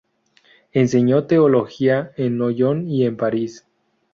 [0.71, 3.67] Enseñó teología en Noyon y en París.